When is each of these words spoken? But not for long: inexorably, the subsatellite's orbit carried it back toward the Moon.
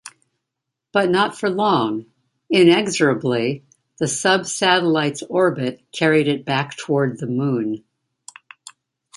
But 0.93 1.11
not 1.11 1.37
for 1.37 1.47
long: 1.47 2.07
inexorably, 2.49 3.63
the 3.99 4.07
subsatellite's 4.07 5.21
orbit 5.29 5.83
carried 5.91 6.27
it 6.27 6.43
back 6.43 6.75
toward 6.75 7.19
the 7.19 7.27
Moon. 7.27 7.83